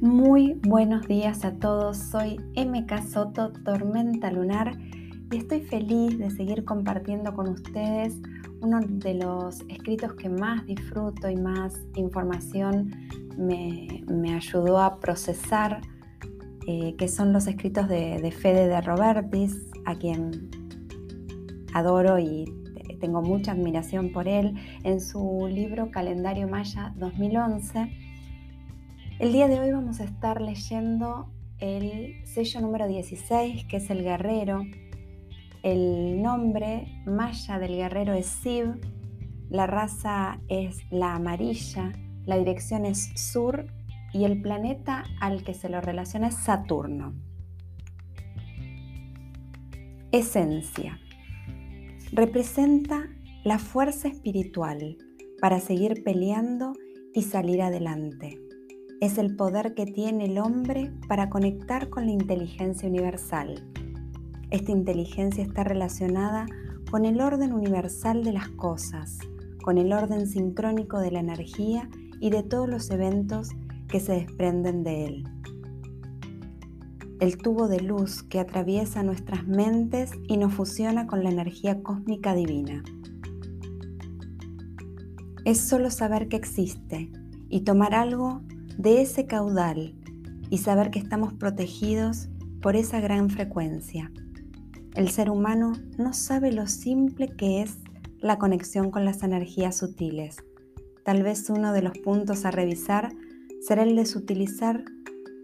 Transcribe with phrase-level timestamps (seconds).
[0.00, 4.78] Muy buenos días a todos, soy MK Soto, Tormenta Lunar,
[5.28, 8.14] y estoy feliz de seguir compartiendo con ustedes
[8.60, 12.94] uno de los escritos que más disfruto y más información
[13.36, 15.80] me, ayudó a procesar,
[16.68, 20.48] eh, que son los escritos de, de Fede de Robertis, a quien
[21.74, 22.44] adoro y
[23.00, 24.54] tengo mucha admiración por él,
[24.84, 28.07] en su libro Calendario Maya 2011
[29.18, 34.04] el día de hoy vamos a estar leyendo el sello número 16, que es el
[34.04, 34.62] guerrero.
[35.64, 38.80] El nombre maya del guerrero es Sib,
[39.50, 41.92] la raza es la amarilla,
[42.26, 43.66] la dirección es sur
[44.12, 47.14] y el planeta al que se lo relaciona es Saturno.
[50.12, 51.00] Esencia.
[52.12, 53.08] Representa
[53.42, 54.96] la fuerza espiritual
[55.40, 56.72] para seguir peleando
[57.14, 58.47] y salir adelante
[59.00, 63.64] es el poder que tiene el hombre para conectar con la inteligencia universal.
[64.50, 66.46] Esta inteligencia está relacionada
[66.90, 69.18] con el orden universal de las cosas,
[69.62, 71.88] con el orden sincrónico de la energía
[72.20, 73.50] y de todos los eventos
[73.88, 75.24] que se desprenden de él.
[77.20, 82.34] El tubo de luz que atraviesa nuestras mentes y nos fusiona con la energía cósmica
[82.34, 82.82] divina.
[85.44, 87.12] Es solo saber que existe
[87.48, 88.42] y tomar algo
[88.78, 89.94] de ese caudal
[90.50, 92.28] y saber que estamos protegidos
[92.62, 94.10] por esa gran frecuencia.
[94.94, 97.78] El ser humano no sabe lo simple que es
[98.20, 100.36] la conexión con las energías sutiles.
[101.04, 103.12] Tal vez uno de los puntos a revisar
[103.60, 104.84] será el de utilizar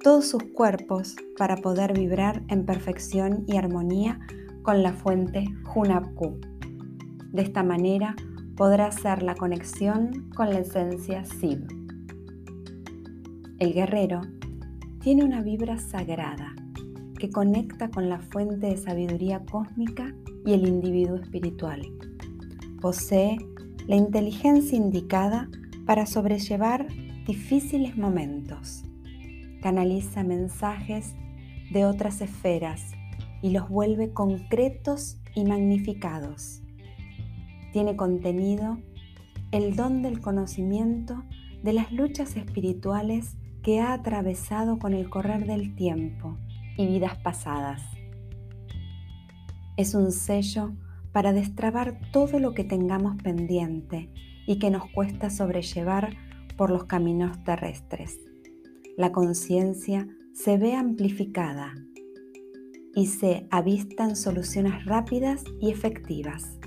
[0.02, 4.20] todos sus cuerpos para poder vibrar en perfección y armonía
[4.62, 6.38] con la fuente Hunapku.
[7.32, 8.14] De esta manera
[8.56, 11.83] podrá hacer la conexión con la esencia Sib.
[13.60, 14.22] El guerrero
[15.00, 16.56] tiene una vibra sagrada
[17.20, 20.12] que conecta con la fuente de sabiduría cósmica
[20.44, 21.82] y el individuo espiritual.
[22.80, 23.38] Posee
[23.86, 25.48] la inteligencia indicada
[25.86, 26.88] para sobrellevar
[27.28, 28.82] difíciles momentos.
[29.62, 31.14] Canaliza mensajes
[31.70, 32.82] de otras esferas
[33.40, 36.60] y los vuelve concretos y magnificados.
[37.72, 38.78] Tiene contenido
[39.52, 41.22] el don del conocimiento
[41.62, 46.36] de las luchas espirituales que ha atravesado con el correr del tiempo
[46.76, 47.82] y vidas pasadas.
[49.78, 50.74] Es un sello
[51.12, 54.12] para destrabar todo lo que tengamos pendiente
[54.46, 56.14] y que nos cuesta sobrellevar
[56.58, 58.20] por los caminos terrestres.
[58.98, 61.74] La conciencia se ve amplificada
[62.94, 66.58] y se avistan soluciones rápidas y efectivas.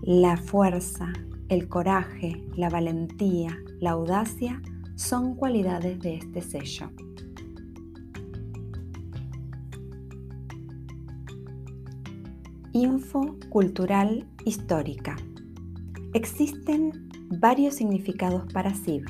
[0.00, 1.12] La fuerza,
[1.48, 4.62] el coraje, la valentía, la audacia
[4.94, 6.90] son cualidades de este sello.
[12.72, 15.16] Info cultural histórica.
[16.14, 17.08] Existen
[17.38, 19.04] varios significados para SIV.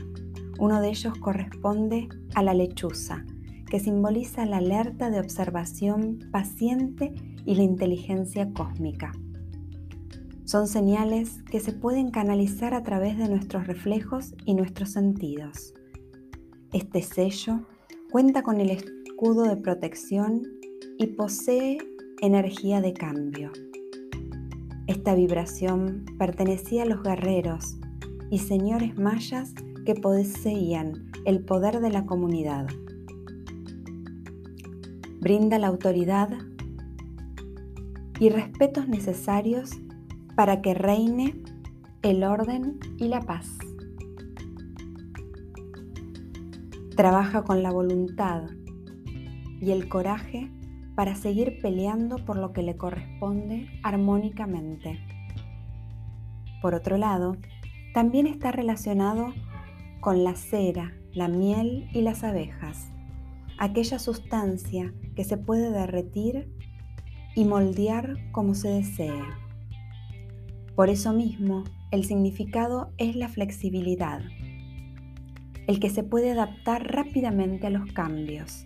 [0.58, 3.24] Uno de ellos corresponde a la lechuza,
[3.70, 7.12] que simboliza la alerta de observación paciente
[7.44, 9.12] y la inteligencia cósmica.
[10.52, 15.72] Son señales que se pueden canalizar a través de nuestros reflejos y nuestros sentidos.
[16.74, 17.60] Este sello
[18.10, 20.42] cuenta con el escudo de protección
[20.98, 21.78] y posee
[22.20, 23.50] energía de cambio.
[24.88, 27.78] Esta vibración pertenecía a los guerreros
[28.30, 29.54] y señores mayas
[29.86, 32.66] que poseían el poder de la comunidad.
[35.18, 36.28] Brinda la autoridad
[38.20, 39.70] y respetos necesarios
[40.36, 41.34] para que reine
[42.02, 43.58] el orden y la paz.
[46.96, 48.44] Trabaja con la voluntad
[49.60, 50.50] y el coraje
[50.94, 54.98] para seguir peleando por lo que le corresponde armónicamente.
[56.60, 57.36] Por otro lado,
[57.94, 59.32] también está relacionado
[60.00, 62.90] con la cera, la miel y las abejas,
[63.58, 66.52] aquella sustancia que se puede derretir
[67.34, 69.22] y moldear como se desee.
[70.74, 74.22] Por eso mismo, el significado es la flexibilidad,
[75.66, 78.64] el que se puede adaptar rápidamente a los cambios,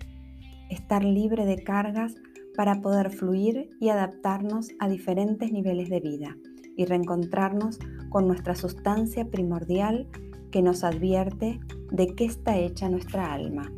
[0.70, 2.14] estar libre de cargas
[2.56, 6.36] para poder fluir y adaptarnos a diferentes niveles de vida
[6.76, 10.08] y reencontrarnos con nuestra sustancia primordial
[10.50, 11.60] que nos advierte
[11.90, 13.70] de qué está hecha nuestra alma.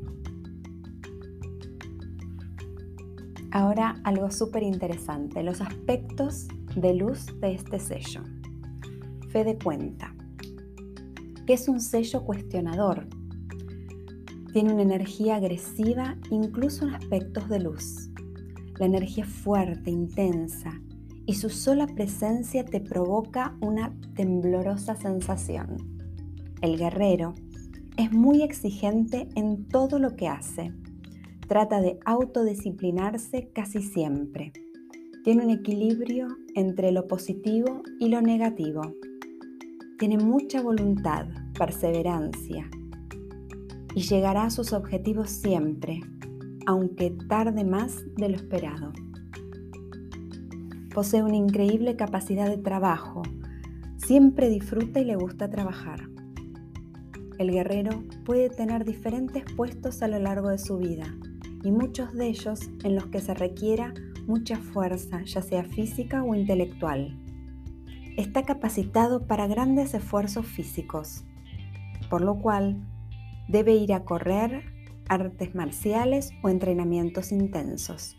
[3.50, 6.48] Ahora algo súper interesante, los aspectos
[6.80, 8.22] de luz de este sello.
[9.30, 10.14] Fe de cuenta,
[11.46, 13.06] que es un sello cuestionador.
[14.52, 18.10] Tiene una energía agresiva incluso en aspectos de luz.
[18.78, 20.80] La energía es fuerte, intensa,
[21.26, 25.76] y su sola presencia te provoca una temblorosa sensación.
[26.62, 27.34] El guerrero
[27.96, 30.72] es muy exigente en todo lo que hace.
[31.48, 34.52] Trata de autodisciplinarse casi siempre.
[35.24, 38.94] Tiene un equilibrio entre lo positivo y lo negativo.
[39.98, 41.26] Tiene mucha voluntad,
[41.58, 42.70] perseverancia
[43.94, 46.00] y llegará a sus objetivos siempre,
[46.66, 48.92] aunque tarde más de lo esperado.
[50.94, 53.22] Posee una increíble capacidad de trabajo,
[53.96, 56.08] siempre disfruta y le gusta trabajar.
[57.38, 61.12] El guerrero puede tener diferentes puestos a lo largo de su vida
[61.64, 63.92] y muchos de ellos en los que se requiera
[64.28, 67.19] mucha fuerza, ya sea física o intelectual.
[68.16, 71.25] Está capacitado para grandes esfuerzos físicos,
[72.10, 72.76] por lo cual
[73.48, 74.62] debe ir a correr,
[75.08, 78.14] artes marciales o entrenamientos intensos.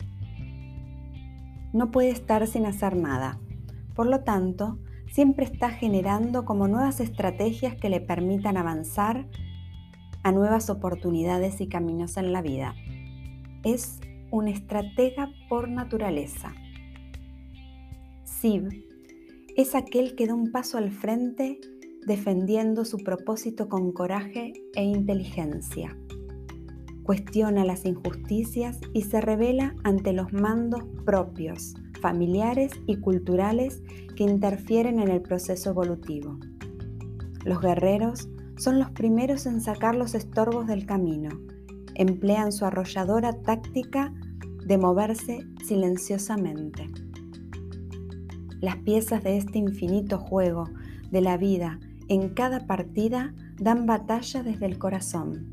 [1.72, 3.38] No puede estar sin hacer nada,
[3.94, 4.78] por lo tanto,
[5.12, 9.28] siempre está generando como nuevas estrategias que le permitan avanzar
[10.24, 12.74] a nuevas oportunidades y caminos en la vida.
[13.62, 16.52] Es un estratega por naturaleza.
[18.24, 18.68] Sib
[19.56, 21.60] es aquel que da un paso al frente
[22.06, 25.96] defendiendo su propósito con coraje e inteligencia.
[27.02, 33.82] Cuestiona las injusticias y se revela ante los mandos propios, familiares y culturales
[34.16, 36.38] que interfieren en el proceso evolutivo.
[37.44, 41.30] Los guerreros son los primeros en sacar los estorbos del camino.
[42.00, 44.10] Emplean su arrolladora táctica
[44.64, 46.88] de moverse silenciosamente.
[48.62, 50.64] Las piezas de este infinito juego
[51.10, 55.50] de la vida en cada partida dan batalla desde el corazón.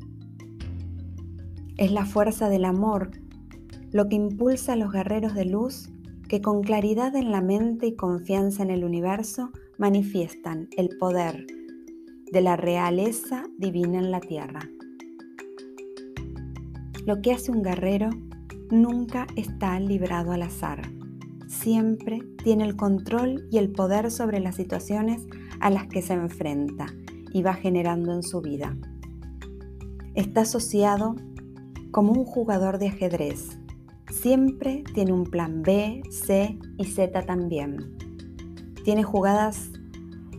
[1.76, 3.10] Es la fuerza del amor
[3.92, 5.90] lo que impulsa a los guerreros de luz
[6.30, 11.46] que con claridad en la mente y confianza en el universo manifiestan el poder
[12.32, 14.60] de la realeza divina en la tierra.
[17.08, 18.10] Lo que hace un guerrero
[18.70, 20.82] nunca está librado al azar.
[21.46, 25.26] Siempre tiene el control y el poder sobre las situaciones
[25.58, 26.84] a las que se enfrenta
[27.32, 28.76] y va generando en su vida.
[30.16, 31.16] Está asociado
[31.92, 33.58] como un jugador de ajedrez
[34.10, 37.96] Siempre tiene un plan B, C y Z también.
[38.84, 39.70] Tiene jugadas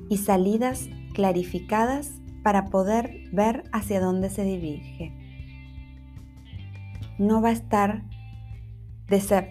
[0.07, 2.11] y salidas clarificadas
[2.43, 5.18] para poder ver hacia dónde se dirige.
[7.19, 8.05] No va a estar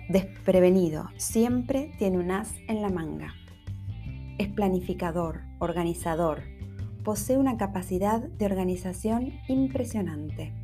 [0.08, 3.34] desprevenido, siempre tiene un as en la manga.
[4.38, 6.44] Es planificador, organizador,
[7.04, 10.54] posee una capacidad de organización impresionante.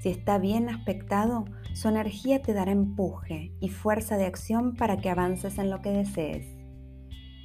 [0.00, 1.44] Si está bien aspectado,
[1.74, 5.90] su energía te dará empuje y fuerza de acción para que avances en lo que
[5.90, 6.46] desees.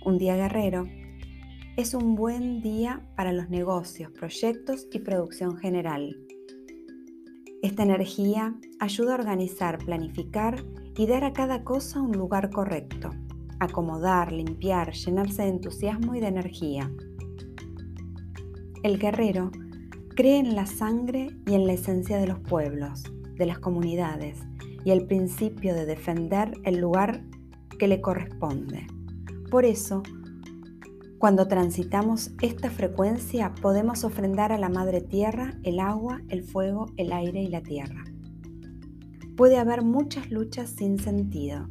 [0.06, 0.88] Un día guerrero
[1.76, 6.27] es un buen día para los negocios, proyectos y producción general.
[7.62, 10.64] Esta energía ayuda a organizar, planificar
[10.96, 13.12] y dar a cada cosa un lugar correcto.
[13.60, 16.92] Acomodar, limpiar, llenarse de entusiasmo y de energía.
[18.84, 19.52] El guerrero
[20.18, 23.04] Cree en la sangre y en la esencia de los pueblos,
[23.36, 24.40] de las comunidades
[24.84, 27.22] y el principio de defender el lugar
[27.78, 28.88] que le corresponde.
[29.52, 30.02] Por eso,
[31.18, 37.12] cuando transitamos esta frecuencia podemos ofrendar a la Madre Tierra el agua, el fuego, el
[37.12, 38.04] aire y la tierra.
[39.36, 41.68] Puede haber muchas luchas sin sentido.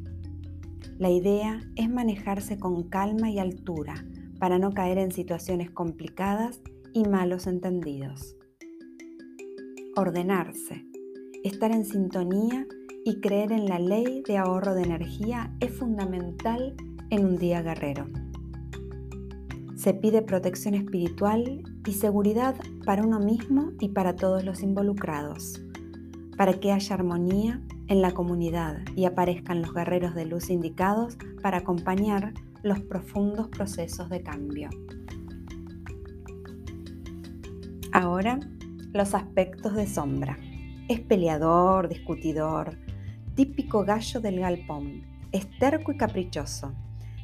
[0.99, 4.05] La idea es manejarse con calma y altura
[4.41, 6.61] para no caer en situaciones complicadas
[6.93, 8.37] y malos entendidos.
[9.95, 10.87] Ordenarse,
[11.45, 12.67] estar en sintonía
[13.05, 16.75] y creer en la ley de ahorro de energía es fundamental
[17.11, 18.26] en un día guerrero.
[19.77, 22.57] Se pide protección espiritual y seguridad
[22.87, 25.63] para uno mismo y para todos los involucrados,
[26.39, 31.59] para que haya armonía en la comunidad y aparezcan los guerreros de luz indicados para
[31.59, 34.71] acompañar los profundos procesos de cambio.
[37.93, 38.41] Ahora,
[38.95, 40.39] los aspectos de sombra.
[40.89, 42.79] Es peleador, discutidor,
[43.35, 45.03] típico gallo del galpón,
[45.33, 46.73] es terco y caprichoso.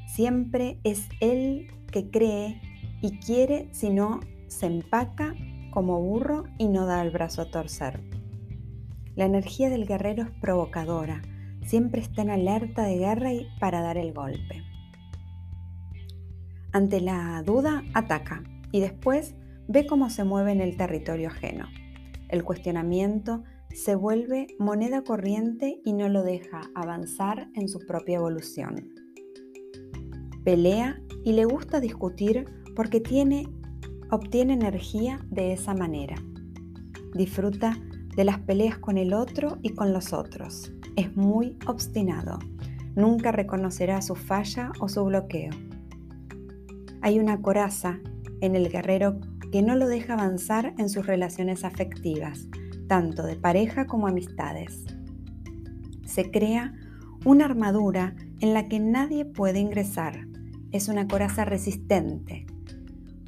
[0.07, 2.61] Siempre es él que cree
[3.01, 4.19] y quiere, si no,
[4.49, 5.35] se empaca
[5.71, 8.01] como burro y no da el brazo a torcer.
[9.15, 11.23] La energía del guerrero es provocadora,
[11.65, 14.63] siempre está en alerta de guerra y para dar el golpe.
[16.73, 19.35] Ante la duda, ataca y después
[19.69, 21.67] ve cómo se mueve en el territorio ajeno.
[22.29, 23.45] el cuestionamiento
[23.75, 28.89] se vuelve moneda corriente y no lo deja avanzar en su propia evolución.
[30.45, 33.49] Pelea y le gusta discutir porque tiene,
[34.11, 36.17] obtiene energía de esa manera.
[37.15, 37.79] Disfruta
[38.17, 40.73] de las peleas con el otro y con los otros.
[40.97, 42.39] Es muy obstinado.
[42.95, 45.51] Nunca reconocerá su falla o su bloqueo.
[47.01, 48.01] Hay una coraza
[48.41, 49.19] en el guerrero
[49.51, 52.49] que no lo deja avanzar en sus relaciones afectivas,
[52.87, 54.85] tanto de pareja como amistades.
[56.05, 56.75] Se crea
[57.25, 60.27] una armadura en la que nadie puede ingresar.
[60.73, 62.47] Es una coraza resistente,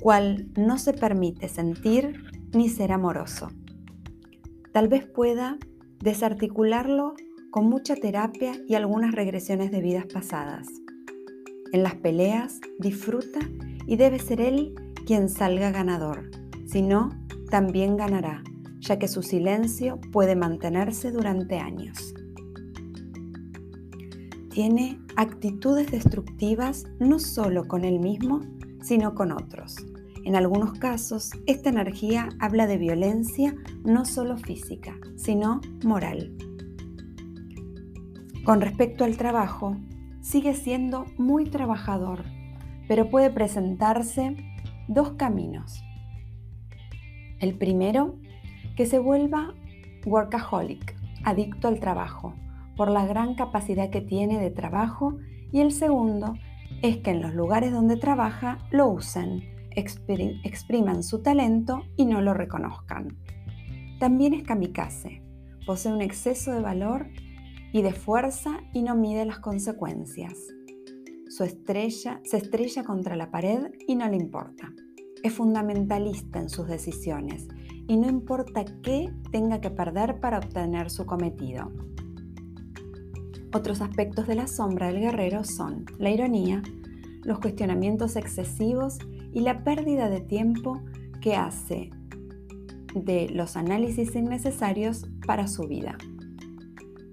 [0.00, 3.50] cual no se permite sentir ni ser amoroso.
[4.72, 5.58] Tal vez pueda
[6.00, 7.14] desarticularlo
[7.50, 10.66] con mucha terapia y algunas regresiones de vidas pasadas.
[11.72, 13.40] En las peleas disfruta
[13.86, 14.74] y debe ser él
[15.06, 16.30] quien salga ganador.
[16.66, 17.10] Si no,
[17.50, 18.42] también ganará,
[18.80, 22.14] ya que su silencio puede mantenerse durante años.
[24.54, 28.40] Tiene actitudes destructivas no solo con él mismo,
[28.82, 29.74] sino con otros.
[30.24, 36.36] En algunos casos, esta energía habla de violencia no solo física, sino moral.
[38.44, 39.76] Con respecto al trabajo,
[40.20, 42.22] sigue siendo muy trabajador,
[42.86, 44.36] pero puede presentarse
[44.86, 45.82] dos caminos.
[47.40, 48.20] El primero,
[48.76, 49.52] que se vuelva
[50.06, 50.94] workaholic,
[51.24, 52.36] adicto al trabajo,
[52.76, 55.18] por la gran capacidad que tiene de trabajo,
[55.52, 56.34] y el segundo
[56.82, 62.34] es que en los lugares donde trabaja lo usen expriman su talento y no lo
[62.34, 63.18] reconozcan.
[63.98, 65.22] También es kamikaze,
[65.66, 67.08] posee un exceso de valor
[67.72, 70.34] y de fuerza y no mide las consecuencias.
[71.28, 74.72] Su estrella se estrella contra la pared y no le importa.
[75.22, 77.48] Es fundamentalista en sus decisiones
[77.88, 81.72] y no importa qué tenga que perder para obtener su cometido.
[83.54, 86.60] Otros aspectos de la sombra del guerrero son la ironía,
[87.22, 88.98] los cuestionamientos excesivos
[89.32, 90.80] y la pérdida de tiempo
[91.20, 91.90] que hace
[92.96, 95.96] de los análisis innecesarios para su vida.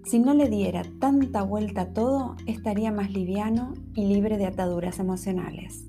[0.03, 4.97] Si no le diera tanta vuelta a todo, estaría más liviano y libre de ataduras
[4.97, 5.85] emocionales.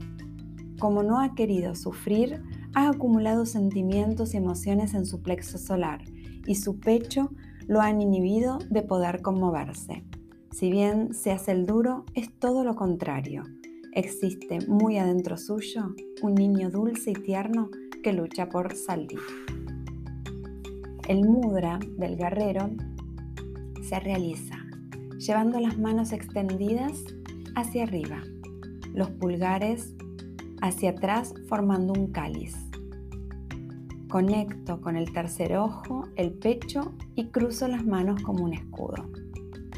[0.78, 2.42] Como no ha querido sufrir,
[2.74, 6.02] ha acumulado sentimientos y emociones en su plexo solar
[6.46, 7.30] y su pecho
[7.68, 10.04] lo han inhibido de poder conmoverse.
[10.52, 13.44] Si bien se hace el duro, es todo lo contrario
[13.92, 17.68] existe muy adentro suyo un niño dulce y tierno
[18.02, 19.20] que lucha por salir.
[21.08, 22.70] El mudra del guerrero
[23.82, 24.56] se realiza
[25.18, 27.04] llevando las manos extendidas
[27.54, 28.22] hacia arriba,
[28.94, 29.94] los pulgares
[30.62, 32.56] hacia atrás formando un cáliz.
[34.08, 39.10] Conecto con el tercer ojo, el pecho y cruzo las manos como un escudo,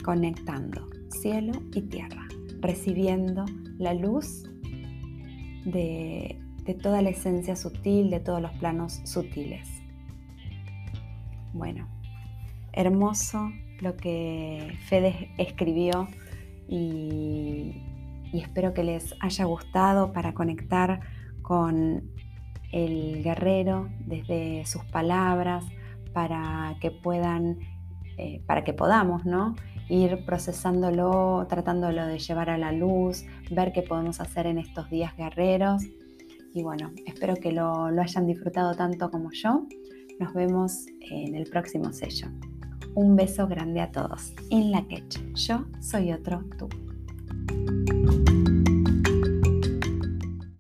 [0.05, 2.29] conectando cielo y tierra,
[2.61, 3.45] recibiendo
[3.79, 4.45] la luz
[5.65, 6.41] de,
[6.83, 9.69] toda la esencia sutil, de todos los planos sutiles.
[11.53, 11.89] Bueno,
[12.73, 16.09] hermoso lo que Fede escribió
[16.69, 17.83] y,
[18.33, 21.01] y, espero que les haya gustado para conectar
[21.43, 22.11] con
[22.73, 25.65] el guerrero desde sus palabras,
[26.13, 27.59] para que puedan,
[28.17, 29.55] eh, para que podamos, ¿no?
[29.89, 35.17] ir procesándolo, tratándolo de llevar a la luz, ver qué podemos hacer en estos días
[35.17, 35.83] guerreros.
[36.55, 39.67] Y bueno, espero que lo, lo hayan disfrutado tanto como yo.
[40.21, 42.29] Nos vemos en el próximo sello.
[42.95, 44.33] Un beso grande a todos.
[44.51, 45.35] In la Quech.
[45.35, 46.69] Yo soy otro tú.